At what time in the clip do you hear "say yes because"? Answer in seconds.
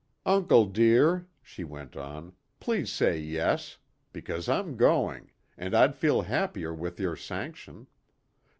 2.91-4.49